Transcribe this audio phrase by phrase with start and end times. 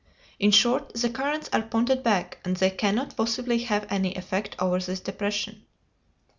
[0.39, 4.79] In short, the currents are ponded back, and they cannot possibly have any effect over
[4.79, 5.63] this depression."